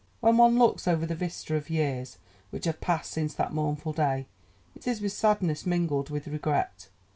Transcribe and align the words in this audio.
When 0.19 0.37
one 0.37 0.57
looks 0.57 0.87
over 0.87 1.05
the 1.05 1.13
vista 1.13 1.55
of 1.55 1.69
years 1.69 2.17
which 2.49 2.65
have 2.65 2.81
passed 2.81 3.11
since 3.11 3.35
that 3.35 3.53
mournful 3.53 3.93
day, 3.93 4.25
it 4.75 4.87
is 4.87 4.99
with 4.99 5.11
sadness 5.11 5.63
mingled 5.67 6.09
with 6.09 6.25
regret. 6.25 6.87